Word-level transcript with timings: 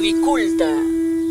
Codiculta. 0.00 0.64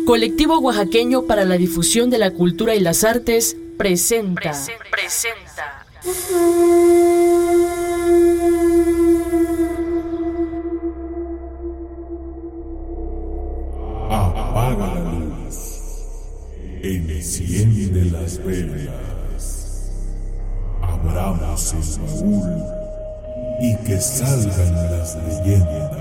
Colectivo 0.06 0.60
oaxaqueño 0.60 1.26
para 1.26 1.44
la 1.44 1.56
difusión 1.56 2.08
de 2.08 2.18
la 2.18 2.30
cultura 2.30 2.76
y 2.76 2.78
las 2.78 3.02
artes 3.02 3.56
presenta. 3.76 4.52
presenta. 4.92 5.86
Apaga 14.08 14.94
la 14.94 15.14
luz. 15.14 15.56
Enciende 16.84 18.04
las 18.04 18.38
velas. 18.44 19.90
Abramos 20.80 21.74
el 21.74 22.04
baúl 22.04 22.62
y 23.60 23.76
que 23.84 24.00
salgan 24.00 24.74
las 24.92 25.16
leyendas. 25.16 25.99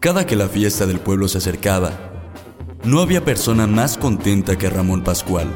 Cada 0.00 0.26
que 0.26 0.36
la 0.36 0.48
fiesta 0.48 0.86
del 0.86 1.00
pueblo 1.00 1.26
se 1.26 1.38
acercaba, 1.38 1.90
no 2.84 3.00
había 3.00 3.24
persona 3.24 3.66
más 3.66 3.98
contenta 3.98 4.56
que 4.56 4.70
Ramón 4.70 5.02
Pascual, 5.02 5.48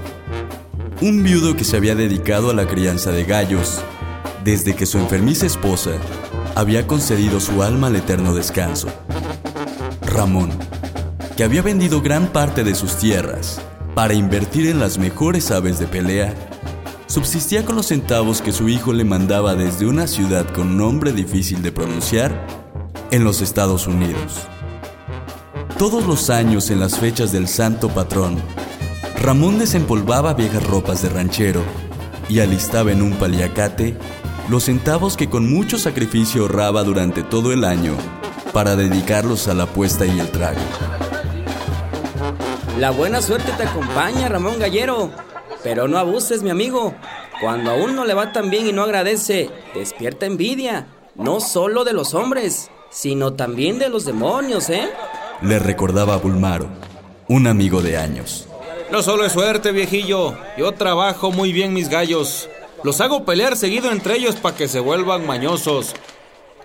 un 1.00 1.22
viudo 1.22 1.54
que 1.54 1.62
se 1.62 1.76
había 1.76 1.94
dedicado 1.94 2.50
a 2.50 2.54
la 2.54 2.66
crianza 2.66 3.12
de 3.12 3.22
gallos 3.22 3.80
desde 4.42 4.74
que 4.74 4.84
su 4.84 4.98
enfermiza 4.98 5.46
esposa 5.46 5.92
había 6.56 6.88
concedido 6.88 7.38
su 7.38 7.62
alma 7.62 7.86
al 7.86 7.94
eterno 7.94 8.34
descanso. 8.34 8.88
Ramón, 10.04 10.50
que 11.36 11.44
había 11.44 11.62
vendido 11.62 12.02
gran 12.02 12.32
parte 12.32 12.64
de 12.64 12.74
sus 12.74 12.96
tierras 12.96 13.60
para 13.94 14.14
invertir 14.14 14.66
en 14.66 14.80
las 14.80 14.98
mejores 14.98 15.52
aves 15.52 15.78
de 15.78 15.86
pelea, 15.86 16.34
subsistía 17.06 17.64
con 17.64 17.76
los 17.76 17.86
centavos 17.86 18.42
que 18.42 18.50
su 18.50 18.68
hijo 18.68 18.92
le 18.92 19.04
mandaba 19.04 19.54
desde 19.54 19.86
una 19.86 20.08
ciudad 20.08 20.52
con 20.52 20.76
nombre 20.76 21.12
difícil 21.12 21.62
de 21.62 21.70
pronunciar 21.70 22.61
en 23.12 23.24
los 23.24 23.42
Estados 23.42 23.86
Unidos. 23.86 24.48
Todos 25.78 26.06
los 26.06 26.30
años 26.30 26.70
en 26.70 26.80
las 26.80 26.98
fechas 26.98 27.30
del 27.30 27.46
santo 27.46 27.90
patrón, 27.90 28.42
Ramón 29.20 29.58
desempolvaba 29.58 30.32
viejas 30.32 30.66
ropas 30.66 31.02
de 31.02 31.10
ranchero 31.10 31.62
y 32.30 32.40
alistaba 32.40 32.90
en 32.90 33.02
un 33.02 33.12
paliacate 33.12 33.96
los 34.48 34.64
centavos 34.64 35.18
que 35.18 35.28
con 35.28 35.52
mucho 35.52 35.78
sacrificio 35.78 36.42
ahorraba 36.42 36.84
durante 36.84 37.22
todo 37.22 37.52
el 37.52 37.64
año 37.64 37.94
para 38.54 38.76
dedicarlos 38.76 39.46
a 39.46 39.54
la 39.54 39.64
apuesta 39.64 40.06
y 40.06 40.18
el 40.18 40.30
trago. 40.30 40.60
La 42.78 42.90
buena 42.90 43.20
suerte 43.20 43.52
te 43.56 43.64
acompaña, 43.64 44.28
Ramón 44.28 44.58
Gallero. 44.58 45.10
Pero 45.62 45.86
no 45.86 45.98
abuses, 45.98 46.42
mi 46.42 46.50
amigo. 46.50 46.94
Cuando 47.42 47.72
a 47.72 47.74
uno 47.74 48.04
le 48.06 48.14
va 48.14 48.32
tan 48.32 48.48
bien 48.48 48.66
y 48.66 48.72
no 48.72 48.82
agradece, 48.82 49.50
despierta 49.74 50.26
envidia, 50.26 50.86
no 51.14 51.40
solo 51.40 51.84
de 51.84 51.92
los 51.92 52.14
hombres, 52.14 52.71
sino 52.92 53.32
también 53.32 53.78
de 53.78 53.88
los 53.88 54.04
demonios, 54.04 54.68
¿eh? 54.70 54.88
Le 55.40 55.58
recordaba 55.58 56.14
a 56.14 56.18
Bulmaro, 56.18 56.68
un 57.26 57.46
amigo 57.46 57.82
de 57.82 57.96
años. 57.96 58.46
No 58.92 59.02
solo 59.02 59.24
es 59.24 59.32
suerte, 59.32 59.72
viejillo. 59.72 60.34
Yo 60.58 60.72
trabajo 60.72 61.32
muy 61.32 61.52
bien 61.52 61.72
mis 61.72 61.88
gallos. 61.88 62.48
Los 62.84 63.00
hago 63.00 63.24
pelear 63.24 63.56
seguido 63.56 63.90
entre 63.90 64.16
ellos 64.16 64.36
para 64.36 64.54
que 64.54 64.68
se 64.68 64.80
vuelvan 64.80 65.26
mañosos. 65.26 65.94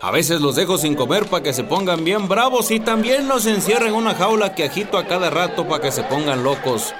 A 0.02 0.12
veces 0.12 0.42
los 0.42 0.56
dejo 0.56 0.78
sin 0.78 0.96
comer 0.96 1.26
para 1.26 1.42
que 1.42 1.54
se 1.54 1.64
pongan 1.64 2.04
bien 2.04 2.28
bravos 2.28 2.70
y 2.70 2.80
también 2.80 3.28
los 3.28 3.46
encierro 3.46 3.88
en 3.88 3.96
una 3.96 4.14
jaula 4.14 4.54
que 4.54 4.66
agito 4.66 4.98
a 4.98 5.08
cada 5.08 5.30
rato 5.30 5.68
para 5.68 5.82
que 5.82 5.92
se 5.92 6.04
pongan 6.04 6.44
locos. 6.44 6.94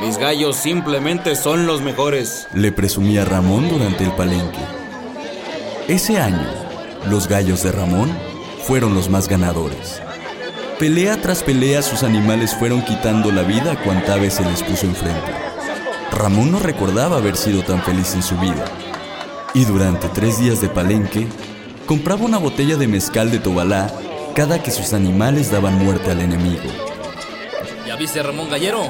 Mis 0.00 0.18
gallos 0.18 0.56
simplemente 0.56 1.36
son 1.36 1.66
los 1.66 1.80
mejores. 1.80 2.46
Le 2.52 2.72
presumía 2.72 3.24
Ramón 3.24 3.68
durante 3.70 4.04
el 4.04 4.12
palenque. 4.12 4.58
Ese 5.88 6.18
año, 6.18 6.46
los 7.08 7.28
gallos 7.28 7.62
de 7.62 7.72
Ramón 7.72 8.12
fueron 8.66 8.94
los 8.94 9.08
más 9.08 9.28
ganadores. 9.28 10.02
Pelea 10.80 11.20
tras 11.22 11.44
pelea 11.44 11.82
sus 11.82 12.02
animales 12.02 12.52
fueron 12.54 12.82
quitando 12.82 13.30
la 13.30 13.42
vida 13.42 13.72
a 13.72 13.82
cuanta 13.82 14.16
vez 14.16 14.34
se 14.34 14.44
les 14.44 14.62
puso 14.64 14.86
enfrente. 14.86 15.32
Ramón 16.10 16.50
no 16.50 16.58
recordaba 16.58 17.18
haber 17.18 17.36
sido 17.36 17.62
tan 17.62 17.80
feliz 17.82 18.14
en 18.14 18.24
su 18.24 18.36
vida. 18.38 18.64
Y 19.54 19.64
durante 19.64 20.08
tres 20.08 20.40
días 20.40 20.60
de 20.60 20.68
palenque, 20.68 21.28
compraba 21.86 22.24
una 22.24 22.38
botella 22.38 22.76
de 22.76 22.88
mezcal 22.88 23.30
de 23.30 23.38
Tobalá 23.38 23.88
cada 24.34 24.60
que 24.60 24.72
sus 24.72 24.92
animales 24.92 25.50
daban 25.50 25.78
muerte 25.82 26.10
al 26.10 26.20
enemigo. 26.20 26.64
¿Ya 27.86 27.94
viste 27.94 28.18
a 28.18 28.24
Ramón 28.24 28.50
Gallero? 28.50 28.82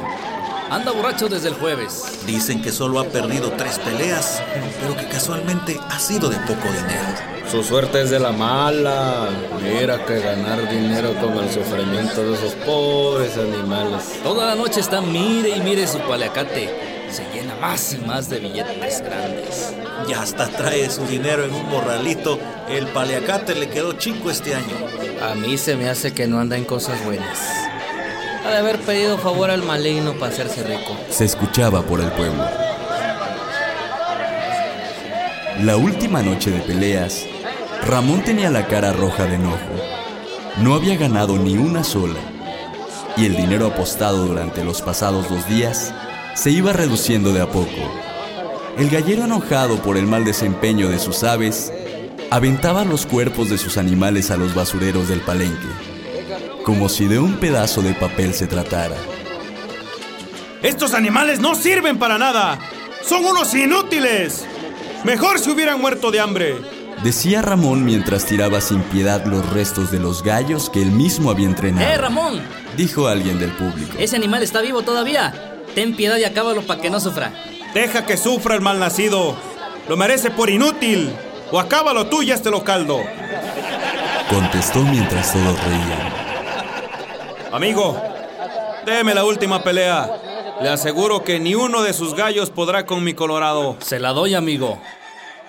Anda 0.71 0.91
borracho 0.91 1.29
desde 1.29 1.49
el 1.49 1.55
jueves. 1.55 2.21
Dicen 2.27 2.63
que 2.63 2.73
solo 2.73 2.99
ha 2.99 3.05
perdido 3.05 3.53
tres 3.53 3.79
peleas, 3.79 4.43
pero 4.81 4.97
que 4.97 5.07
casualmente 5.07 5.79
ha 5.91 5.99
sido 5.99 6.31
de 6.31 6.39
poco 6.39 6.67
dinero. 6.73 7.36
Su 7.51 7.63
suerte 7.63 8.03
es 8.03 8.11
de 8.11 8.19
la 8.19 8.33
mala. 8.33 9.29
Mira 9.63 10.05
que 10.05 10.19
ganar 10.19 10.69
dinero 10.69 11.15
con 11.15 11.39
el 11.39 11.49
sufrimiento 11.51 12.25
de 12.25 12.35
esos 12.35 12.53
pobres 12.67 13.37
animales. 13.39 14.21
Toda 14.23 14.47
la 14.47 14.55
noche 14.57 14.81
está 14.81 15.01
mire 15.01 15.51
y 15.51 15.61
mire 15.61 15.87
su 15.87 15.99
paliacate. 16.01 16.69
Se 17.09 17.23
llena 17.33 17.55
más 17.61 17.95
y 17.95 17.99
más 17.99 18.29
de 18.29 18.41
billetes 18.41 19.01
grandes. 19.01 19.73
Ya 20.09 20.23
hasta 20.23 20.49
trae 20.49 20.91
su 20.91 21.07
dinero 21.07 21.45
en 21.45 21.55
un 21.55 21.69
morralito. 21.69 22.39
El 22.69 22.89
paliacate 22.89 23.55
le 23.55 23.69
quedó 23.69 23.93
chico 23.93 24.29
este 24.29 24.55
año. 24.55 24.75
A 25.23 25.37
mí 25.37 25.57
se 25.57 25.77
me 25.77 25.89
hace 25.89 26.13
que 26.13 26.27
no 26.27 26.41
anda 26.41 26.57
en 26.57 26.65
cosas 26.65 27.03
buenas. 27.05 27.39
Ha 28.45 28.51
de 28.51 28.57
haber 28.57 28.81
pedido 28.81 29.19
favor 29.19 29.51
al 29.51 29.63
maligno 29.63 30.15
para 30.15 30.33
hacerse 30.33 30.65
rico. 30.65 30.97
Se 31.11 31.25
escuchaba 31.25 31.83
por 31.83 32.01
el 32.01 32.11
pueblo. 32.11 32.45
La 35.63 35.77
última 35.79 36.23
noche 36.23 36.51
de 36.51 36.61
peleas, 36.61 37.25
Ramón 37.87 38.23
tenía 38.23 38.51
la 38.51 38.67
cara 38.67 38.93
roja 38.93 39.27
de 39.27 39.37
enojo. 39.37 39.59
No 40.59 40.75
había 40.75 40.97
ganado 40.97 41.39
ni 41.39 41.57
una 41.57 41.85
sola. 41.85 42.19
Y 43.17 43.27
el 43.27 43.37
dinero 43.37 43.69
apostado 43.69 44.27
durante 44.27 44.65
los 44.65 44.83
pasados 44.83 45.31
dos 45.31 45.49
días 45.49 45.95
se 46.35 46.51
iba 46.51 46.73
reduciendo 46.73 47.33
de 47.33 47.43
a 47.43 47.47
poco. 47.47 47.71
El 48.77 48.91
gallero 48.91 49.25
enojado 49.25 49.81
por 49.83 49.97
el 49.97 50.07
mal 50.07 50.25
desempeño 50.25 50.89
de 50.89 50.99
sus 50.99 51.23
aves, 51.23 51.73
aventaba 52.31 52.85
los 52.85 53.07
cuerpos 53.07 53.51
de 53.51 53.57
sus 53.57 53.79
animales 53.79 54.33
a 54.33 54.37
los 54.37 54.53
basureros 54.53 55.07
del 55.07 55.21
palenque, 55.21 55.69
como 56.65 56.89
si 56.89 57.07
de 57.07 57.21
un 57.21 57.37
pedazo 57.37 57.83
de 57.83 57.95
papel 57.95 58.35
se 58.35 58.49
tratara. 58.49 58.97
Estos 60.61 60.93
animales 60.93 61.39
no 61.39 61.55
sirven 61.55 62.01
para 62.01 62.19
nada. 62.19 62.59
Son 63.05 63.25
unos 63.25 63.55
inútiles. 63.55 64.45
Mejor 65.05 65.39
si 65.39 65.51
hubieran 65.51 65.81
muerto 65.81 66.11
de 66.11 66.19
hambre 66.19 66.76
decía 67.03 67.43
Ramón 67.43 67.85
mientras 67.85 68.27
tiraba 68.27 68.61
sin 68.61 68.83
piedad 68.83 69.25
los 69.25 69.49
restos 69.51 69.91
de 69.91 69.99
los 69.99 70.23
gallos 70.23 70.71
que 70.71 70.83
él 70.83 70.91
mismo 70.91 71.31
había 71.31 71.47
entrenado. 71.47 71.89
¡Eh, 71.89 71.97
Ramón! 71.97 72.43
Dijo 72.77 73.09
alguien 73.09 73.39
del 73.39 73.53
público. 73.53 73.97
Ese 73.99 74.17
animal 74.17 74.43
está 74.43 74.61
vivo 74.61 74.83
todavía. 74.83 75.55
Ten 75.75 75.97
piedad 75.97 76.17
y 76.17 76.25
acábalo 76.25 76.63
para 76.63 76.81
que 76.81 76.91
no 76.91 77.01
sufra. 77.01 77.33
Deja 77.75 78.07
que 78.07 78.17
sufra 78.17 78.55
el 78.55 78.61
malnacido. 78.61 79.37
Lo 79.89 79.97
merece 79.97 80.31
por 80.31 80.51
inútil. 80.51 81.15
O 81.53 81.61
acábalo 81.61 82.07
tú 82.07 82.23
y 82.23 82.33
este 82.33 82.51
lo 82.51 82.65
caldo. 82.65 83.01
Contestó 84.29 84.81
mientras 84.83 85.33
todos 85.33 85.63
reían. 85.65 86.13
Amigo, 87.53 88.01
déme 88.85 89.15
la 89.15 89.25
última 89.25 89.63
pelea. 89.63 90.11
Le 90.61 90.69
aseguro 90.69 91.23
que 91.23 91.39
ni 91.39 91.55
uno 91.55 91.83
de 91.83 91.93
sus 91.93 92.15
gallos 92.15 92.51
podrá 92.51 92.87
con 92.87 93.05
mi 93.05 93.15
colorado. 93.15 93.77
Se 93.81 94.01
la 94.01 94.11
doy, 94.11 94.35
amigo. 94.35 94.81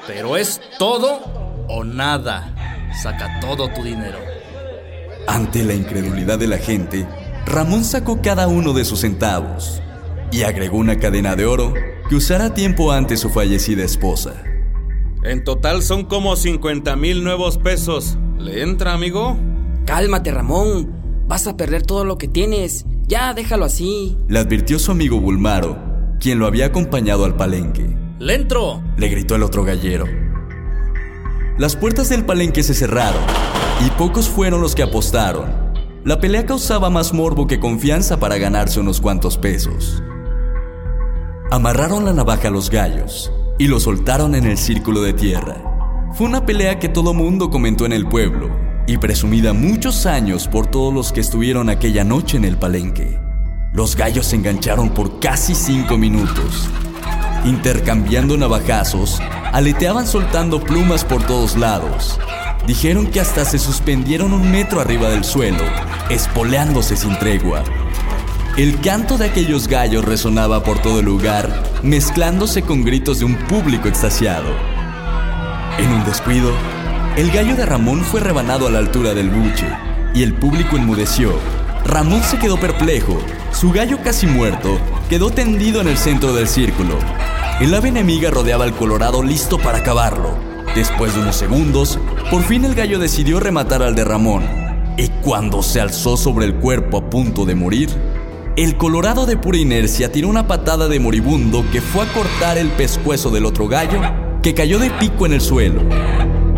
Pero 0.06 0.38
es 0.38 0.62
todo 0.78 1.22
o 1.68 1.84
nada. 1.84 2.54
Saca 3.02 3.40
todo 3.40 3.70
tu 3.70 3.84
dinero. 3.84 4.18
Ante 5.28 5.64
la 5.64 5.74
incredulidad 5.74 6.40
de 6.40 6.48
la 6.48 6.58
gente, 6.58 7.08
Ramón 7.46 7.84
sacó 7.84 8.22
cada 8.22 8.48
uno 8.48 8.74
de 8.74 8.86
sus 8.86 9.02
centavos 9.02 9.82
y 10.32 10.44
agregó 10.44 10.78
una 10.78 11.00
cadena 11.00 11.36
de 11.36 11.46
oro 11.46 11.74
que 12.10 12.16
usara 12.16 12.54
tiempo 12.54 12.92
antes 12.92 13.20
su 13.20 13.30
fallecida 13.30 13.84
esposa. 13.84 14.44
En 15.24 15.44
total 15.44 15.82
son 15.82 16.06
como 16.06 16.36
50 16.36 16.96
mil 16.96 17.24
nuevos 17.24 17.58
pesos. 17.58 18.18
¿Le 18.38 18.62
entra, 18.62 18.94
amigo? 18.94 19.38
Cálmate, 19.86 20.32
Ramón. 20.32 20.92
Vas 21.28 21.48
a 21.48 21.58
perder 21.58 21.84
todo 21.84 22.06
lo 22.06 22.18
que 22.18 22.28
tienes. 22.28 22.86
Ya, 23.08 23.34
déjalo 23.34 23.66
así. 23.66 24.18
Le 24.28 24.40
advirtió 24.40 24.80
su 24.80 24.92
amigo 24.92 25.20
Bulmaro, 25.20 25.78
quien 26.20 26.40
lo 26.40 26.48
había 26.48 26.68
acompañado 26.68 27.26
al 27.26 27.36
palenque. 27.36 27.98
¡Le 28.20 28.36
entro! 28.36 28.82
Le 28.98 29.10
gritó 29.10 29.36
el 29.36 29.44
otro 29.44 29.64
gallero. 29.64 30.06
Las 31.58 31.76
puertas 31.76 32.10
del 32.10 32.24
palenque 32.24 32.62
se 32.62 32.76
cerraron 32.76 33.24
y 33.84 33.90
pocos 33.92 34.30
fueron 34.30 34.62
los 34.62 34.76
que 34.76 34.84
apostaron. 34.84 35.74
La 36.04 36.20
pelea 36.20 36.46
causaba 36.46 36.92
más 36.92 37.14
morbo 37.14 37.48
que 37.48 37.60
confianza 37.60 38.20
para 38.20 38.38
ganarse 38.38 38.80
unos 38.80 39.02
cuantos 39.02 39.40
pesos. 39.40 40.04
Amarraron 41.50 42.06
la 42.06 42.14
navaja 42.14 42.50
a 42.50 42.52
los 42.52 42.70
gallos 42.70 43.32
y 43.58 43.68
los 43.68 43.84
soltaron 43.84 44.36
en 44.36 44.46
el 44.46 44.60
círculo 44.60 45.02
de 45.02 45.14
tierra. 45.14 46.10
Fue 46.14 46.28
una 46.28 46.46
pelea 46.46 46.78
que 46.78 46.90
todo 46.90 47.16
mundo 47.16 47.50
comentó 47.50 47.88
en 47.88 47.94
el 47.94 48.08
pueblo 48.08 48.52
y 48.86 48.98
presumida 48.98 49.54
muchos 49.54 50.06
años 50.06 50.48
por 50.48 50.68
todos 50.68 50.94
los 50.94 51.12
que 51.12 51.22
estuvieron 51.22 51.70
aquella 51.70 52.04
noche 52.04 52.38
en 52.38 52.46
el 52.46 52.58
palenque. 52.58 53.20
Los 53.74 53.96
gallos 53.96 54.28
se 54.28 54.36
engancharon 54.36 54.90
por 54.92 55.20
casi 55.20 55.56
cinco 55.56 55.98
minutos 55.98 56.70
intercambiando 57.46 58.38
navajazos 58.38 59.20
aleteaban 59.58 60.06
soltando 60.06 60.60
plumas 60.60 61.04
por 61.04 61.26
todos 61.26 61.58
lados. 61.58 62.20
Dijeron 62.68 63.08
que 63.08 63.20
hasta 63.20 63.44
se 63.44 63.58
suspendieron 63.58 64.32
un 64.32 64.52
metro 64.52 64.80
arriba 64.80 65.10
del 65.10 65.24
suelo, 65.24 65.64
espoleándose 66.12 66.96
sin 66.96 67.18
tregua. 67.18 67.64
El 68.56 68.80
canto 68.82 69.18
de 69.18 69.26
aquellos 69.26 69.68
gallos 69.68 70.06
resonaba 70.06 70.62
por 70.62 70.78
todo 70.78 71.00
el 71.00 71.06
lugar, 71.06 71.64
mezclándose 71.82 72.62
con 72.62 72.84
gritos 72.84 73.18
de 73.18 73.26
un 73.26 73.36
público 73.36 73.88
extasiado. 73.88 74.48
En 75.80 75.90
un 75.92 76.06
descuido, 76.06 76.52
el 77.16 77.32
gallo 77.32 77.56
de 77.56 77.66
Ramón 77.66 78.04
fue 78.04 78.20
rebanado 78.20 78.68
a 78.68 78.70
la 78.70 78.78
altura 78.78 79.16
del 79.16 79.32
buche 79.32 79.68
y 80.14 80.22
el 80.22 80.36
público 80.36 80.76
enmudeció. 80.76 81.32
Ramón 81.84 82.22
se 82.22 82.38
quedó 82.38 82.60
perplejo. 82.60 83.18
Su 83.52 83.72
gallo 83.72 83.98
casi 84.04 84.28
muerto 84.28 84.80
quedó 85.10 85.32
tendido 85.32 85.82
en 85.82 85.88
el 85.88 85.98
centro 85.98 86.34
del 86.34 86.48
círculo. 86.48 87.00
El 87.60 87.74
ave 87.74 87.90
enemiga 87.90 88.30
rodeaba 88.30 88.66
al 88.66 88.76
colorado 88.76 89.24
listo 89.24 89.58
para 89.58 89.80
acabarlo. 89.80 90.38
Después 90.76 91.16
de 91.16 91.22
unos 91.22 91.38
segundos, 91.38 91.98
por 92.30 92.44
fin 92.44 92.64
el 92.66 92.76
gallo 92.76 93.00
decidió 93.00 93.40
rematar 93.40 93.82
al 93.82 93.96
de 93.96 94.04
Ramón. 94.04 94.44
Y 94.96 95.08
cuando 95.24 95.64
se 95.64 95.82
alzó 95.82 96.18
sobre 96.18 96.46
el 96.46 96.58
cuerpo 96.58 96.98
a 96.98 97.10
punto 97.10 97.46
de 97.46 97.56
morir, 97.56 97.90
el 98.58 98.78
colorado 98.78 99.26
de 99.26 99.38
pura 99.38 99.58
inercia 99.58 100.12
tiró 100.12 100.28
una 100.28 100.46
patada 100.46 100.88
de 100.88 101.00
moribundo 101.00 101.66
que 101.72 101.82
fue 101.82 102.06
a 102.06 102.14
cortar 102.14 102.60
el 102.60 102.70
pescuezo 102.70 103.32
del 103.32 103.46
otro 103.46 103.68
gallo, 103.68 104.02
que 104.44 104.54
cayó 104.54 104.78
de 104.78 104.92
pico 104.92 105.26
en 105.26 105.34
el 105.34 105.42
suelo. 105.42 105.82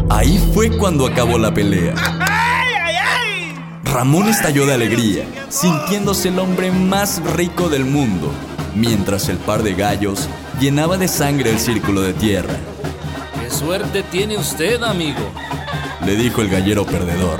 Ahí 0.09 0.37
fue 0.53 0.69
cuando 0.77 1.07
acabó 1.07 1.37
la 1.37 1.53
pelea. 1.53 1.95
Ramón 3.85 4.27
estalló 4.27 4.65
de 4.65 4.73
alegría, 4.73 5.23
sintiéndose 5.47 6.27
el 6.27 6.39
hombre 6.39 6.73
más 6.73 7.21
rico 7.37 7.69
del 7.69 7.85
mundo, 7.85 8.33
mientras 8.75 9.29
el 9.29 9.37
par 9.37 9.63
de 9.63 9.75
gallos 9.75 10.27
llenaba 10.59 10.97
de 10.97 11.07
sangre 11.07 11.51
el 11.51 11.59
círculo 11.59 12.01
de 12.01 12.13
tierra. 12.13 12.55
¡Qué 13.41 13.49
suerte 13.49 14.03
tiene 14.03 14.37
usted, 14.37 14.83
amigo! 14.83 15.31
Le 16.05 16.15
dijo 16.15 16.41
el 16.41 16.49
gallero 16.49 16.85
perdedor. 16.85 17.39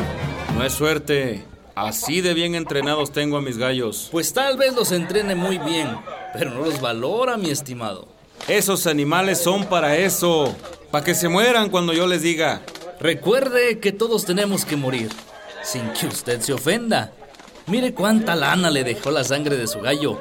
No 0.56 0.64
es 0.64 0.74
suerte. 0.74 1.44
Así 1.76 2.22
de 2.22 2.34
bien 2.34 2.56
entrenados 2.56 3.12
tengo 3.12 3.38
a 3.38 3.42
mis 3.42 3.58
gallos. 3.58 4.10
Pues 4.12 4.34
tal 4.34 4.58
vez 4.58 4.74
los 4.76 4.92
entrene 4.92 5.36
muy 5.36 5.58
bien, 5.58 5.88
pero 6.34 6.52
no 6.52 6.62
los 6.62 6.82
valora, 6.82 7.38
mi 7.38 7.50
estimado. 7.50 8.08
Esos 8.48 8.88
animales 8.88 9.40
son 9.40 9.66
para 9.66 9.96
eso. 9.98 10.56
Para 10.92 11.04
que 11.04 11.16
se 11.16 11.30
mueran 11.30 11.70
cuando 11.70 11.94
yo 11.94 12.08
les 12.08 12.22
diga. 12.22 12.62
Recuerde 13.00 13.80
que 13.80 13.92
todos 13.92 14.26
tenemos 14.26 14.66
que 14.66 14.76
morir, 14.76 15.10
sin 15.64 15.90
que 15.94 16.08
usted 16.08 16.42
se 16.42 16.54
ofenda. 16.54 17.14
Mire 17.68 17.94
cuánta 17.94 18.36
lana 18.36 18.70
le 18.70 18.84
dejó 18.84 19.12
la 19.12 19.24
sangre 19.24 19.56
de 19.56 19.68
su 19.68 19.80
gallo. 19.80 20.20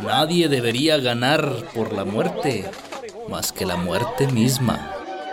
Nadie 0.00 0.48
debería 0.48 0.98
ganar 0.98 1.52
por 1.74 1.92
la 1.92 2.04
muerte, 2.04 2.70
más 3.28 3.52
que 3.52 3.66
la 3.66 3.76
muerte 3.76 4.26
misma. 4.28 4.90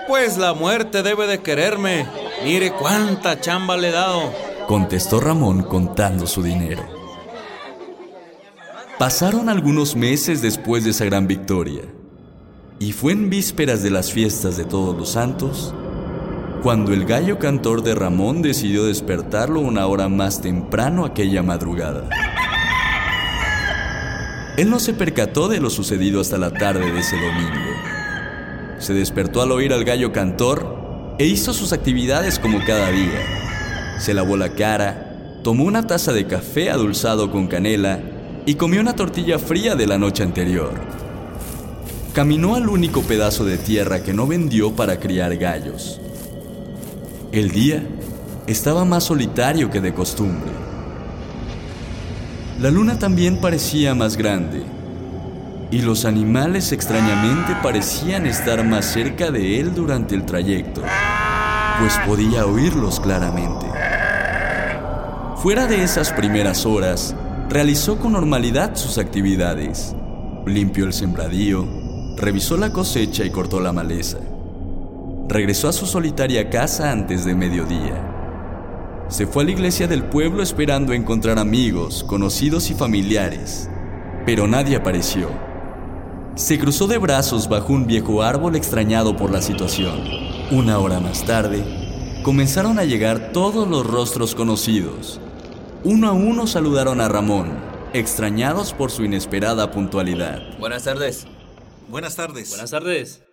Pues 0.07 0.37
la 0.37 0.53
muerte 0.53 1.03
debe 1.03 1.27
de 1.27 1.39
quererme. 1.39 2.07
Mire 2.43 2.71
cuánta 2.73 3.39
chamba 3.39 3.77
le 3.77 3.89
he 3.89 3.91
dado. 3.91 4.33
Contestó 4.67 5.19
Ramón 5.19 5.63
contando 5.63 6.27
su 6.27 6.43
dinero. 6.43 6.83
Pasaron 8.97 9.49
algunos 9.49 9.95
meses 9.95 10.41
después 10.41 10.83
de 10.83 10.89
esa 10.89 11.05
gran 11.05 11.27
victoria. 11.27 11.83
Y 12.79 12.91
fue 12.91 13.13
en 13.13 13.29
vísperas 13.29 13.81
de 13.83 13.91
las 13.91 14.11
fiestas 14.11 14.57
de 14.57 14.65
todos 14.65 14.97
los 14.97 15.09
santos 15.09 15.73
cuando 16.61 16.93
el 16.93 17.05
gallo 17.05 17.39
cantor 17.39 17.83
de 17.83 17.95
Ramón 17.95 18.41
decidió 18.41 18.85
despertarlo 18.85 19.61
una 19.61 19.87
hora 19.87 20.09
más 20.09 20.41
temprano 20.41 21.05
aquella 21.05 21.41
madrugada. 21.41 22.09
Él 24.59 24.69
no 24.69 24.81
se 24.81 24.93
percató 24.93 25.47
de 25.47 25.61
lo 25.61 25.69
sucedido 25.69 26.19
hasta 26.19 26.37
la 26.37 26.51
tarde 26.51 26.91
de 26.91 26.99
ese 26.99 27.15
domingo. 27.15 27.71
Se 28.77 28.93
despertó 28.93 29.41
al 29.41 29.53
oír 29.53 29.71
al 29.71 29.85
gallo 29.85 30.11
cantor 30.11 31.15
e 31.17 31.25
hizo 31.27 31.53
sus 31.53 31.71
actividades 31.71 32.39
como 32.39 32.59
cada 32.65 32.91
día. 32.91 33.95
Se 33.99 34.13
lavó 34.13 34.35
la 34.35 34.49
cara, 34.49 35.39
tomó 35.43 35.63
una 35.63 35.87
taza 35.87 36.11
de 36.11 36.27
café 36.27 36.71
adulzado 36.71 37.31
con 37.31 37.47
canela 37.47 38.01
y 38.45 38.55
comió 38.55 38.81
una 38.81 38.97
tortilla 38.97 39.39
fría 39.39 39.77
de 39.77 39.87
la 39.87 39.97
noche 39.97 40.23
anterior. 40.23 40.73
Caminó 42.11 42.55
al 42.55 42.67
único 42.67 43.01
pedazo 43.03 43.45
de 43.45 43.57
tierra 43.57 44.03
que 44.03 44.13
no 44.13 44.27
vendió 44.27 44.75
para 44.75 44.99
criar 44.99 45.37
gallos. 45.37 46.01
El 47.31 47.51
día 47.51 47.81
estaba 48.45 48.83
más 48.83 49.05
solitario 49.05 49.71
que 49.71 49.79
de 49.79 49.93
costumbre. 49.93 50.68
La 52.61 52.69
luna 52.69 52.99
también 52.99 53.37
parecía 53.37 53.95
más 53.95 54.17
grande 54.17 54.63
y 55.71 55.81
los 55.81 56.03
animales 56.03 56.73
extrañamente 56.73 57.55
parecían 57.63 58.25
estar 58.25 58.65
más 58.65 58.83
cerca 58.83 59.31
de 59.31 59.61
él 59.61 59.73
durante 59.73 60.13
el 60.13 60.25
trayecto, 60.25 60.81
pues 61.79 61.97
podía 62.05 62.45
oírlos 62.45 62.99
claramente. 62.99 63.65
Fuera 65.37 65.67
de 65.67 65.83
esas 65.83 66.11
primeras 66.11 66.65
horas, 66.65 67.15
realizó 67.47 67.97
con 67.97 68.11
normalidad 68.11 68.75
sus 68.75 68.97
actividades. 68.97 69.95
Limpió 70.45 70.83
el 70.83 70.91
sembradío, 70.91 71.65
revisó 72.17 72.57
la 72.57 72.73
cosecha 72.73 73.23
y 73.23 73.29
cortó 73.29 73.61
la 73.61 73.71
maleza. 73.71 74.17
Regresó 75.29 75.69
a 75.69 75.73
su 75.73 75.85
solitaria 75.85 76.49
casa 76.49 76.91
antes 76.91 77.23
de 77.23 77.35
mediodía. 77.35 78.18
Se 79.09 79.25
fue 79.25 79.41
a 79.41 79.45
la 79.47 79.51
iglesia 79.51 79.87
del 79.87 80.03
pueblo 80.03 80.43
esperando 80.43 80.93
encontrar 80.93 81.39
amigos, 81.39 82.03
conocidos 82.03 82.69
y 82.69 82.75
familiares, 82.75 83.67
pero 84.23 84.47
nadie 84.47 84.75
apareció. 84.75 85.29
Se 86.35 86.59
cruzó 86.59 86.85
de 86.85 86.99
brazos 86.99 87.49
bajo 87.49 87.73
un 87.73 87.87
viejo 87.87 88.21
árbol 88.21 88.55
extrañado 88.55 89.17
por 89.17 89.31
la 89.31 89.41
situación. 89.41 89.99
Una 90.51 90.77
hora 90.77 90.99
más 90.99 91.25
tarde, 91.25 91.63
comenzaron 92.21 92.77
a 92.77 92.83
llegar 92.83 93.31
todos 93.33 93.67
los 93.67 93.85
rostros 93.87 94.35
conocidos. 94.35 95.19
Uno 95.83 96.09
a 96.09 96.11
uno 96.11 96.45
saludaron 96.45 97.01
a 97.01 97.09
Ramón, 97.09 97.49
extrañados 97.93 98.73
por 98.73 98.91
su 98.91 99.03
inesperada 99.05 99.71
puntualidad. 99.71 100.39
Buenas 100.59 100.83
tardes. 100.83 101.25
Buenas 101.89 102.15
tardes. 102.15 102.49
Buenas 102.49 102.69
tardes. 102.69 103.23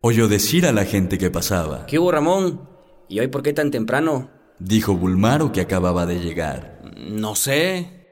Oyó 0.00 0.28
decir 0.28 0.64
a 0.64 0.72
la 0.72 0.86
gente 0.86 1.18
que 1.18 1.30
pasaba, 1.30 1.84
¿Qué 1.84 1.98
hubo, 1.98 2.10
Ramón? 2.10 2.66
¿Y 3.06 3.20
hoy 3.20 3.28
por 3.28 3.42
qué 3.42 3.52
tan 3.52 3.70
temprano? 3.70 4.33
Dijo 4.64 4.96
Bulmaro 4.96 5.52
que 5.52 5.60
acababa 5.60 6.06
de 6.06 6.20
llegar. 6.20 6.80
No 6.96 7.34
sé. 7.34 8.06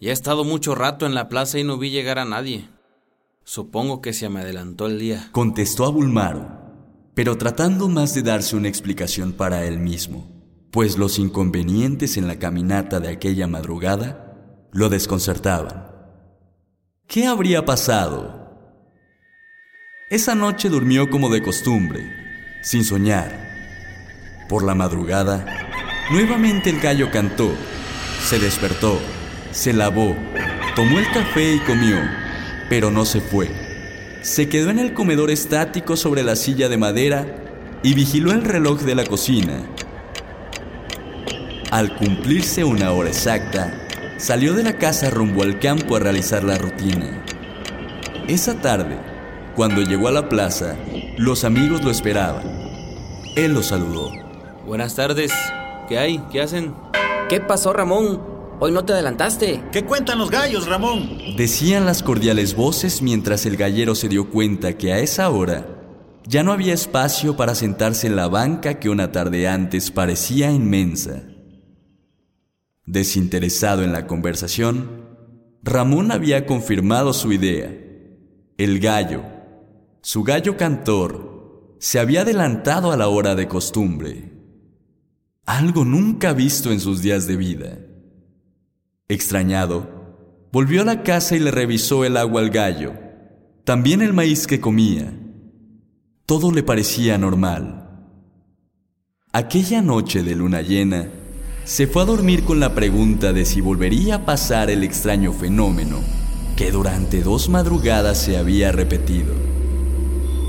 Ya 0.00 0.10
he 0.10 0.12
estado 0.12 0.44
mucho 0.44 0.74
rato 0.74 1.06
en 1.06 1.14
la 1.14 1.28
plaza 1.28 1.58
y 1.58 1.64
no 1.64 1.78
vi 1.78 1.90
llegar 1.90 2.18
a 2.18 2.24
nadie. 2.24 2.68
Supongo 3.44 4.00
que 4.00 4.12
se 4.12 4.28
me 4.28 4.40
adelantó 4.40 4.86
el 4.86 4.98
día. 4.98 5.28
Contestó 5.32 5.84
a 5.84 5.90
Bulmaro, 5.90 6.48
pero 7.14 7.36
tratando 7.36 7.88
más 7.88 8.14
de 8.14 8.22
darse 8.22 8.56
una 8.56 8.68
explicación 8.68 9.32
para 9.32 9.64
él 9.64 9.78
mismo, 9.78 10.28
pues 10.70 10.96
los 10.96 11.18
inconvenientes 11.18 12.16
en 12.16 12.26
la 12.26 12.38
caminata 12.38 12.98
de 12.98 13.10
aquella 13.10 13.46
madrugada 13.46 14.68
lo 14.72 14.88
desconcertaban. 14.88 15.90
¿Qué 17.06 17.26
habría 17.26 17.64
pasado? 17.64 18.40
Esa 20.10 20.34
noche 20.34 20.68
durmió 20.68 21.10
como 21.10 21.28
de 21.28 21.42
costumbre, 21.42 22.00
sin 22.62 22.84
soñar. 22.84 23.50
Por 24.48 24.62
la 24.62 24.74
madrugada, 24.74 25.61
nuevamente 26.12 26.68
el 26.68 26.78
gallo 26.78 27.10
cantó, 27.10 27.54
se 28.22 28.38
despertó, 28.38 29.00
se 29.50 29.72
lavó, 29.72 30.14
tomó 30.76 30.98
el 30.98 31.10
café 31.10 31.54
y 31.54 31.58
comió, 31.60 31.96
pero 32.68 32.90
no 32.90 33.06
se 33.06 33.20
fue. 33.20 33.50
Se 34.20 34.48
quedó 34.48 34.70
en 34.70 34.78
el 34.78 34.92
comedor 34.92 35.30
estático 35.30 35.96
sobre 35.96 36.22
la 36.22 36.36
silla 36.36 36.68
de 36.68 36.76
madera 36.76 37.26
y 37.82 37.94
vigiló 37.94 38.32
el 38.32 38.44
reloj 38.44 38.82
de 38.82 38.94
la 38.94 39.06
cocina. 39.06 39.54
Al 41.70 41.96
cumplirse 41.96 42.62
una 42.62 42.92
hora 42.92 43.08
exacta, 43.08 43.88
salió 44.18 44.52
de 44.52 44.62
la 44.62 44.74
casa 44.74 45.08
rumbo 45.08 45.42
al 45.42 45.58
campo 45.58 45.96
a 45.96 46.00
realizar 46.00 46.44
la 46.44 46.58
rutina. 46.58 47.24
Esa 48.28 48.60
tarde, 48.60 48.98
cuando 49.56 49.80
llegó 49.80 50.08
a 50.08 50.12
la 50.12 50.28
plaza, 50.28 50.76
los 51.16 51.44
amigos 51.44 51.82
lo 51.82 51.90
esperaban. 51.90 52.44
Él 53.34 53.54
los 53.54 53.68
saludó. 53.68 54.12
Buenas 54.66 54.94
tardes. 54.94 55.32
¿Qué 55.92 55.98
hay? 55.98 56.24
¿Qué 56.32 56.40
hacen? 56.40 56.72
¿Qué 57.28 57.38
pasó, 57.38 57.70
Ramón? 57.70 58.18
Hoy 58.60 58.72
no 58.72 58.82
te 58.82 58.94
adelantaste. 58.94 59.62
¿Qué 59.70 59.84
cuentan 59.84 60.18
los 60.18 60.30
gallos, 60.30 60.66
Ramón? 60.66 61.18
Decían 61.36 61.84
las 61.84 62.02
cordiales 62.02 62.56
voces 62.56 63.02
mientras 63.02 63.44
el 63.44 63.58
gallero 63.58 63.94
se 63.94 64.08
dio 64.08 64.30
cuenta 64.30 64.78
que 64.78 64.94
a 64.94 65.00
esa 65.00 65.28
hora 65.28 65.66
ya 66.26 66.42
no 66.42 66.52
había 66.52 66.72
espacio 66.72 67.36
para 67.36 67.54
sentarse 67.54 68.06
en 68.06 68.16
la 68.16 68.28
banca 68.28 68.80
que 68.80 68.88
una 68.88 69.12
tarde 69.12 69.46
antes 69.48 69.90
parecía 69.90 70.50
inmensa. 70.50 71.24
Desinteresado 72.86 73.82
en 73.82 73.92
la 73.92 74.06
conversación, 74.06 75.10
Ramón 75.62 76.10
había 76.10 76.46
confirmado 76.46 77.12
su 77.12 77.34
idea. 77.34 77.70
El 78.56 78.80
gallo, 78.80 79.24
su 80.00 80.22
gallo 80.22 80.56
cantor, 80.56 81.76
se 81.80 82.00
había 82.00 82.22
adelantado 82.22 82.92
a 82.92 82.96
la 82.96 83.08
hora 83.08 83.34
de 83.34 83.46
costumbre. 83.46 84.31
Algo 85.52 85.84
nunca 85.84 86.32
visto 86.32 86.72
en 86.72 86.80
sus 86.80 87.02
días 87.02 87.26
de 87.26 87.36
vida. 87.36 87.78
Extrañado, 89.06 90.48
volvió 90.50 90.80
a 90.80 90.86
la 90.86 91.02
casa 91.02 91.36
y 91.36 91.40
le 91.40 91.50
revisó 91.50 92.06
el 92.06 92.16
agua 92.16 92.40
al 92.40 92.48
gallo, 92.48 92.94
también 93.64 94.00
el 94.00 94.14
maíz 94.14 94.46
que 94.46 94.62
comía. 94.62 95.12
todo 96.24 96.52
le 96.52 96.62
parecía 96.62 97.18
normal. 97.18 97.86
Aquella 99.30 99.82
noche 99.82 100.22
de 100.22 100.36
luna 100.36 100.62
llena, 100.62 101.10
se 101.64 101.86
fue 101.86 102.00
a 102.00 102.06
dormir 102.06 102.44
con 102.44 102.58
la 102.58 102.74
pregunta 102.74 103.34
de 103.34 103.44
si 103.44 103.60
volvería 103.60 104.14
a 104.14 104.24
pasar 104.24 104.70
el 104.70 104.82
extraño 104.82 105.34
fenómeno 105.34 105.98
que 106.56 106.70
durante 106.70 107.20
dos 107.20 107.50
madrugadas 107.50 108.16
se 108.16 108.38
había 108.38 108.72
repetido. 108.72 109.34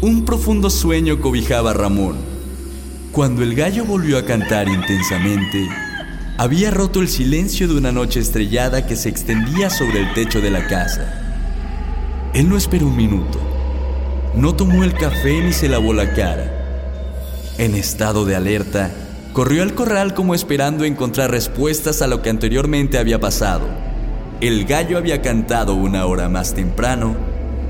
Un 0.02 0.24
profundo 0.24 0.70
sueño 0.70 1.20
cobijaba 1.20 1.72
a 1.72 1.74
Ramón. 1.74 2.33
Cuando 3.14 3.44
el 3.44 3.54
gallo 3.54 3.86
volvió 3.86 4.18
a 4.18 4.26
cantar 4.26 4.68
intensamente, 4.68 5.70
había 6.40 6.72
roto 6.72 7.00
el 7.00 7.08
silencio 7.08 7.68
de 7.68 7.76
una 7.76 7.92
noche 7.92 8.20
estrellada 8.20 8.88
que 8.88 8.96
se 8.96 9.08
extendía 9.08 9.70
sobre 9.70 10.00
el 10.00 10.12
techo 10.16 10.42
de 10.42 10.50
la 10.50 10.66
casa. 10.66 11.22
Él 12.34 12.50
no 12.50 12.58
esperó 12.58 12.88
un 12.88 12.98
minuto, 12.98 13.40
no 14.34 14.56
tomó 14.56 14.84
el 14.84 14.96
café 14.96 15.44
ni 15.44 15.54
se 15.54 15.70
lavó 15.70 15.94
la 15.94 16.12
cara. 16.16 17.52
En 17.60 17.76
estado 17.76 18.26
de 18.26 18.36
alerta, 18.36 18.90
corrió 19.32 19.62
al 19.62 19.76
corral 19.76 20.16
como 20.16 20.34
esperando 20.34 20.84
encontrar 20.84 21.30
respuestas 21.30 22.02
a 22.02 22.08
lo 22.08 22.24
que 22.24 22.32
anteriormente 22.32 22.98
había 22.98 23.20
pasado. 23.20 23.68
El 24.42 24.66
gallo 24.66 24.98
había 24.98 25.22
cantado 25.22 25.76
una 25.76 26.08
hora 26.08 26.30
más 26.30 26.56
temprano, 26.56 27.16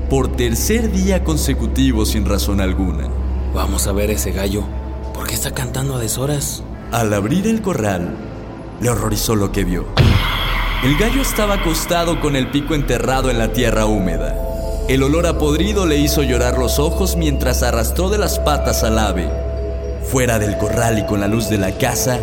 por 0.08 0.38
tercer 0.38 0.90
día 0.90 1.22
consecutivo 1.22 2.06
sin 2.06 2.24
razón 2.24 2.62
alguna. 2.62 3.10
Vamos 3.52 3.86
a 3.86 3.92
ver 3.92 4.10
ese 4.10 4.32
gallo. 4.32 4.83
¿Por 5.14 5.28
qué 5.28 5.34
está 5.34 5.52
cantando 5.52 5.94
a 5.94 6.00
deshoras? 6.00 6.62
Al 6.90 7.14
abrir 7.14 7.46
el 7.46 7.62
corral, 7.62 8.16
le 8.80 8.90
horrorizó 8.90 9.36
lo 9.36 9.52
que 9.52 9.64
vio. 9.64 9.86
El 10.82 10.98
gallo 10.98 11.22
estaba 11.22 11.54
acostado 11.54 12.20
con 12.20 12.36
el 12.36 12.50
pico 12.50 12.74
enterrado 12.74 13.30
en 13.30 13.38
la 13.38 13.52
tierra 13.52 13.86
húmeda. 13.86 14.36
El 14.88 15.02
olor 15.02 15.26
a 15.26 15.38
podrido 15.38 15.86
le 15.86 15.96
hizo 15.96 16.22
llorar 16.22 16.58
los 16.58 16.78
ojos 16.78 17.16
mientras 17.16 17.62
arrastró 17.62 18.10
de 18.10 18.18
las 18.18 18.38
patas 18.38 18.82
al 18.82 18.98
ave. 18.98 19.30
Fuera 20.02 20.38
del 20.38 20.58
corral 20.58 20.98
y 20.98 21.06
con 21.06 21.20
la 21.20 21.28
luz 21.28 21.48
de 21.48 21.56
la 21.56 21.78
casa, 21.78 22.18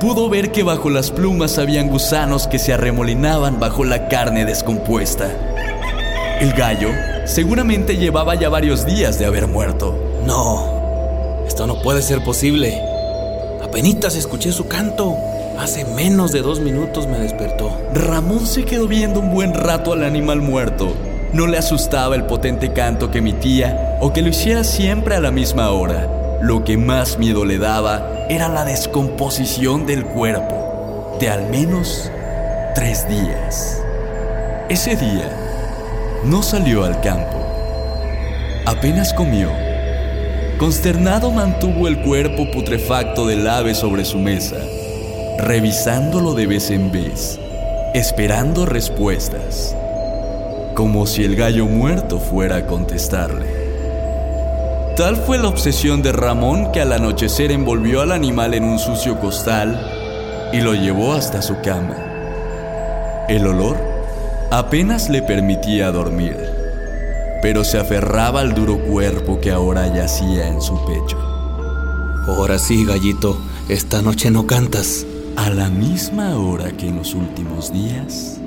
pudo 0.00 0.28
ver 0.28 0.50
que 0.50 0.64
bajo 0.64 0.90
las 0.90 1.10
plumas 1.10 1.58
habían 1.58 1.88
gusanos 1.88 2.48
que 2.48 2.58
se 2.58 2.72
arremolinaban 2.72 3.60
bajo 3.60 3.84
la 3.84 4.08
carne 4.08 4.44
descompuesta. 4.44 5.30
El 6.40 6.52
gallo 6.54 6.88
seguramente 7.26 7.96
llevaba 7.96 8.34
ya 8.34 8.48
varios 8.48 8.86
días 8.86 9.18
de 9.18 9.26
haber 9.26 9.46
muerto. 9.46 9.96
No, 10.26 10.77
esto 11.48 11.66
no 11.66 11.82
puede 11.82 12.02
ser 12.02 12.22
posible. 12.22 12.80
Apenitas 13.62 14.14
escuché 14.14 14.52
su 14.52 14.68
canto. 14.68 15.16
Hace 15.58 15.84
menos 15.84 16.30
de 16.30 16.42
dos 16.42 16.60
minutos 16.60 17.08
me 17.08 17.18
despertó. 17.18 17.76
Ramón 17.92 18.46
se 18.46 18.64
quedó 18.64 18.86
viendo 18.86 19.18
un 19.18 19.34
buen 19.34 19.52
rato 19.52 19.92
al 19.92 20.04
animal 20.04 20.40
muerto 20.40 20.94
no 21.32 21.46
le 21.46 21.58
asustaba 21.58 22.16
el 22.16 22.24
potente 22.24 22.72
canto 22.72 23.10
que 23.10 23.18
emitía 23.18 23.98
o 24.00 24.12
que 24.12 24.22
lo 24.22 24.28
hiciera 24.28 24.64
siempre 24.64 25.14
a 25.14 25.20
la 25.20 25.30
misma 25.30 25.70
hora. 25.70 26.08
Lo 26.40 26.64
que 26.64 26.76
más 26.76 27.18
miedo 27.18 27.44
le 27.44 27.58
daba 27.58 28.26
era 28.30 28.48
la 28.48 28.64
descomposición 28.64 29.86
del 29.86 30.06
cuerpo, 30.06 31.16
de 31.20 31.28
al 31.28 31.50
menos 31.50 32.10
tres 32.74 33.08
días. 33.08 33.82
Ese 34.68 34.96
día 34.96 35.30
no 36.24 36.42
salió 36.42 36.84
al 36.84 37.00
campo. 37.00 37.36
Apenas 38.64 39.12
comió. 39.12 39.67
Consternado 40.58 41.30
mantuvo 41.30 41.86
el 41.86 42.00
cuerpo 42.00 42.50
putrefacto 42.50 43.26
del 43.26 43.46
ave 43.46 43.74
sobre 43.74 44.04
su 44.04 44.18
mesa, 44.18 44.56
revisándolo 45.38 46.34
de 46.34 46.46
vez 46.46 46.70
en 46.70 46.90
vez, 46.90 47.38
esperando 47.94 48.66
respuestas 48.66 49.76
como 50.78 51.08
si 51.08 51.24
el 51.24 51.34
gallo 51.34 51.66
muerto 51.66 52.20
fuera 52.20 52.58
a 52.58 52.66
contestarle. 52.66 53.46
Tal 54.96 55.16
fue 55.16 55.36
la 55.36 55.48
obsesión 55.48 56.02
de 56.02 56.12
Ramón 56.12 56.70
que 56.70 56.80
al 56.80 56.92
anochecer 56.92 57.50
envolvió 57.50 58.00
al 58.00 58.12
animal 58.12 58.54
en 58.54 58.62
un 58.62 58.78
sucio 58.78 59.18
costal 59.18 59.76
y 60.52 60.60
lo 60.60 60.74
llevó 60.74 61.14
hasta 61.14 61.42
su 61.42 61.60
cama. 61.62 61.96
El 63.28 63.48
olor 63.48 63.76
apenas 64.52 65.08
le 65.08 65.20
permitía 65.20 65.90
dormir, 65.90 66.57
pero 67.40 67.64
se 67.64 67.78
aferraba 67.78 68.40
al 68.40 68.54
duro 68.54 68.78
cuerpo 68.78 69.40
que 69.40 69.50
ahora 69.50 69.86
yacía 69.94 70.48
en 70.48 70.60
su 70.60 70.84
pecho. 70.84 71.18
Ahora 72.26 72.58
sí, 72.58 72.84
gallito, 72.84 73.38
esta 73.68 74.02
noche 74.02 74.30
no 74.30 74.46
cantas. 74.46 75.06
A 75.36 75.50
la 75.50 75.68
misma 75.68 76.36
hora 76.36 76.72
que 76.72 76.88
en 76.88 76.96
los 76.96 77.14
últimos 77.14 77.72
días, 77.72 78.40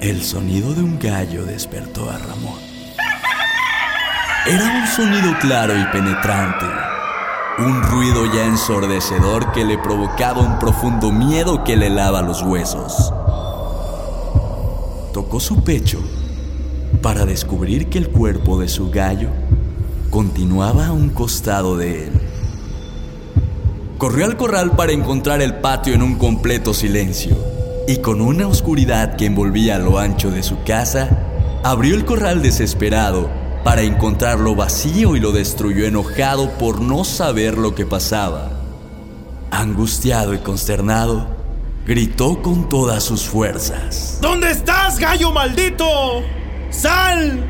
el 0.00 0.22
sonido 0.22 0.72
de 0.72 0.82
un 0.82 0.98
gallo 0.98 1.44
despertó 1.44 2.10
a 2.10 2.16
Ramón. 2.16 2.58
Era 4.46 4.80
un 4.80 4.86
sonido 4.86 5.38
claro 5.40 5.78
y 5.78 5.84
penetrante, 5.92 6.64
un 7.58 7.82
ruido 7.82 8.32
ya 8.32 8.46
ensordecedor 8.46 9.52
que 9.52 9.64
le 9.64 9.76
provocaba 9.78 10.40
un 10.40 10.58
profundo 10.58 11.12
miedo 11.12 11.62
que 11.64 11.76
le 11.76 11.90
lava 11.90 12.22
los 12.22 12.42
huesos. 12.42 13.12
Tocó 15.12 15.38
su 15.38 15.62
pecho 15.62 16.00
para 17.02 17.26
descubrir 17.26 17.88
que 17.88 17.98
el 17.98 18.08
cuerpo 18.08 18.58
de 18.60 18.68
su 18.68 18.90
gallo 18.90 19.28
continuaba 20.10 20.86
a 20.86 20.92
un 20.92 21.10
costado 21.10 21.76
de 21.76 22.04
él. 22.04 22.12
Corrió 23.98 24.24
al 24.24 24.36
corral 24.36 24.76
para 24.76 24.92
encontrar 24.92 25.42
el 25.42 25.56
patio 25.56 25.94
en 25.94 26.02
un 26.02 26.14
completo 26.14 26.72
silencio 26.72 27.36
y 27.88 27.98
con 27.98 28.20
una 28.20 28.46
oscuridad 28.46 29.16
que 29.16 29.26
envolvía 29.26 29.78
lo 29.78 29.98
ancho 29.98 30.30
de 30.30 30.42
su 30.42 30.62
casa, 30.64 31.08
abrió 31.64 31.94
el 31.94 32.04
corral 32.04 32.42
desesperado 32.42 33.28
para 33.64 33.82
encontrarlo 33.82 34.54
vacío 34.54 35.16
y 35.16 35.20
lo 35.20 35.32
destruyó 35.32 35.86
enojado 35.86 36.50
por 36.58 36.80
no 36.80 37.04
saber 37.04 37.58
lo 37.58 37.74
que 37.74 37.86
pasaba. 37.86 38.50
Angustiado 39.50 40.34
y 40.34 40.38
consternado, 40.38 41.26
gritó 41.86 42.42
con 42.42 42.68
todas 42.68 43.02
sus 43.02 43.24
fuerzas. 43.24 44.18
¿Dónde 44.20 44.50
estás, 44.50 44.98
gallo 44.98 45.32
maldito? 45.32 45.84
¡Sal! 47.22 47.44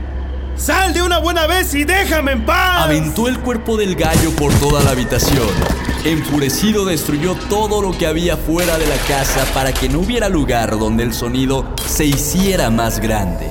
¡Sal 0.55 0.95
de 0.95 1.03
una 1.03 1.19
buena 1.19 1.47
vez 1.47 1.75
y 1.75 1.85
déjame 1.85 2.33
en 2.33 2.45
paz! 2.45 2.85
Aventó 2.85 3.29
el 3.29 3.39
cuerpo 3.41 3.77
del 3.77 3.95
gallo 3.95 4.31
por 4.37 4.53
toda 4.55 4.83
la 4.83 4.91
habitación 4.91 5.49
Enfurecido 6.05 6.85
destruyó 6.85 7.37
todo 7.49 7.81
lo 7.81 7.97
que 7.97 8.09
había 8.09 8.37
fuera 8.37 8.77
de 8.77 8.87
la 8.87 8.97
casa 9.07 9.45
para 9.55 9.73
que 9.73 9.89
no 9.89 10.01
hubiera 10.01 10.29
lugar 10.29 10.77
donde 10.77 11.05
el 11.05 11.15
sonido 11.15 11.65
se 11.87 12.07
hiciera 12.07 12.71
más 12.71 12.99
grande. 12.99 13.47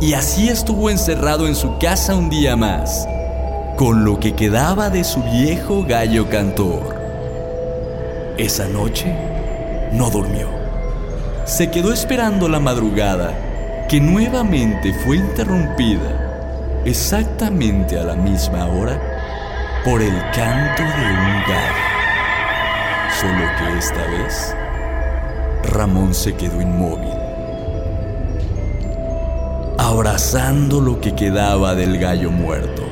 Y 0.00 0.14
así 0.14 0.48
estuvo 0.48 0.90
encerrado 0.90 1.46
en 1.46 1.54
su 1.54 1.78
casa 1.78 2.16
un 2.16 2.28
día 2.28 2.56
más, 2.56 3.06
con 3.76 4.04
lo 4.04 4.18
que 4.18 4.34
quedaba 4.34 4.90
de 4.90 5.04
su 5.04 5.22
viejo 5.22 5.84
gallo 5.84 6.28
cantor. 6.28 6.96
Esa 8.36 8.66
noche 8.66 9.14
no 9.92 10.10
durmió. 10.10 10.48
Se 11.44 11.70
quedó 11.70 11.92
esperando 11.92 12.48
la 12.48 12.58
madrugada, 12.58 13.32
que 13.90 14.00
nuevamente 14.00 14.94
fue 14.94 15.16
interrumpida 15.16 16.80
exactamente 16.84 17.98
a 17.98 18.04
la 18.04 18.14
misma 18.14 18.66
hora 18.66 19.00
por 19.84 20.00
el 20.00 20.16
canto 20.32 20.84
de 20.84 21.06
un 21.10 21.42
gallo. 21.48 21.88
Solo 23.20 23.50
que 23.58 23.78
esta 23.78 24.06
vez 24.06 24.54
Ramón 25.64 26.14
se 26.14 26.36
quedó 26.36 26.62
inmóvil, 26.62 27.18
abrazando 29.76 30.80
lo 30.80 31.00
que 31.00 31.16
quedaba 31.16 31.74
del 31.74 31.98
gallo 31.98 32.30
muerto. 32.30 32.84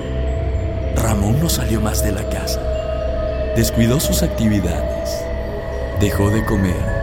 Ramón 0.96 1.38
no 1.38 1.48
salió 1.48 1.80
más 1.80 2.02
de 2.02 2.10
la 2.10 2.28
casa, 2.28 2.60
descuidó 3.54 4.00
sus 4.00 4.24
actividades, 4.24 5.24
dejó 6.00 6.30
de 6.30 6.44
comer, 6.44 6.97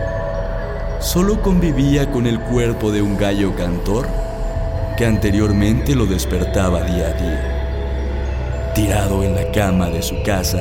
solo 1.06 1.40
convivía 1.40 2.10
con 2.10 2.26
el 2.26 2.40
cuerpo 2.40 2.90
de 2.90 3.00
un 3.00 3.16
gallo 3.16 3.54
cantor 3.54 4.08
que 4.96 5.06
anteriormente 5.06 5.94
lo 5.94 6.04
despertaba 6.04 6.82
día 6.82 7.06
a 7.06 7.12
día. 7.12 8.72
Tirado 8.74 9.22
en 9.22 9.36
la 9.36 9.52
cama 9.52 9.88
de 9.88 10.02
su 10.02 10.20
casa, 10.24 10.58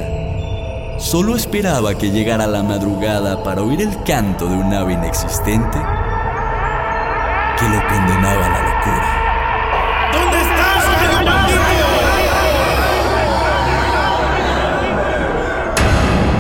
solo 1.00 1.36
esperaba 1.36 1.98
que 1.98 2.12
llegara 2.12 2.46
la 2.46 2.62
madrugada 2.62 3.44
para 3.44 3.64
oír 3.64 3.82
el 3.82 4.04
canto 4.04 4.48
de 4.48 4.56
un 4.56 4.72
ave 4.72 4.94
inexistente 4.94 5.80
que 7.60 7.68
lo 7.68 7.88
condenaba 7.88 8.46
a 8.46 8.50
la 8.50 8.62
locura. 8.70 9.22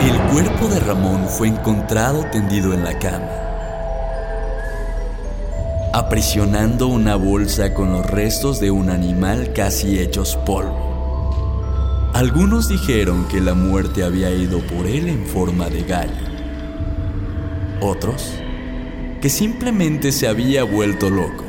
El 0.03 0.21
cuerpo 0.31 0.67
de 0.67 0.79
Ramón 0.81 1.27
fue 1.27 1.47
encontrado 1.47 2.23
tendido 2.25 2.71
en 2.71 2.83
la 2.83 2.99
cama, 2.99 3.54
aprisionando 5.95 6.87
una 6.87 7.15
bolsa 7.15 7.73
con 7.73 7.93
los 7.93 8.05
restos 8.05 8.59
de 8.59 8.69
un 8.69 8.89
animal 8.89 9.53
casi 9.53 9.97
hechos 9.97 10.35
polvo. 10.45 12.11
Algunos 12.13 12.67
dijeron 12.67 13.25
que 13.29 13.39
la 13.39 13.53
muerte 13.53 14.03
había 14.03 14.29
ido 14.29 14.59
por 14.59 14.87
él 14.87 15.07
en 15.07 15.25
forma 15.25 15.69
de 15.69 15.83
gallo. 15.83 16.11
Otros, 17.79 18.29
que 19.21 19.29
simplemente 19.29 20.11
se 20.11 20.27
había 20.27 20.65
vuelto 20.65 21.09
loco. 21.09 21.45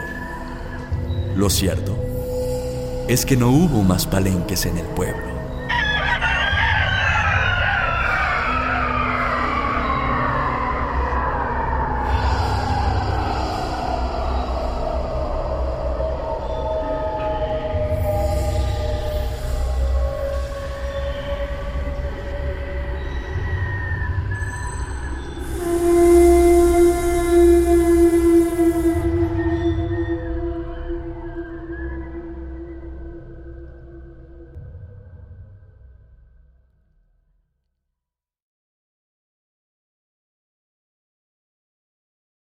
Lo 1.35 1.51
cierto 1.51 1.99
es 3.09 3.27
que 3.27 3.37
no 3.37 3.51
hubo 3.51 3.83
más 3.83 4.07
palenques 4.07 4.65
en 4.65 4.79
el 4.79 4.87
pueblo. 4.87 5.36